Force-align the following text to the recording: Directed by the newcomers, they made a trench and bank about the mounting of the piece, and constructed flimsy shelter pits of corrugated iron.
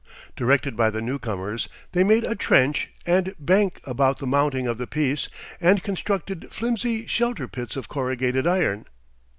Directed 0.35 0.75
by 0.75 0.89
the 0.89 0.99
newcomers, 0.99 1.69
they 1.91 2.03
made 2.03 2.25
a 2.25 2.33
trench 2.33 2.89
and 3.05 3.35
bank 3.37 3.81
about 3.83 4.17
the 4.17 4.25
mounting 4.25 4.65
of 4.65 4.79
the 4.79 4.87
piece, 4.87 5.29
and 5.61 5.83
constructed 5.83 6.47
flimsy 6.51 7.05
shelter 7.05 7.47
pits 7.47 7.75
of 7.75 7.87
corrugated 7.87 8.47
iron. 8.47 8.85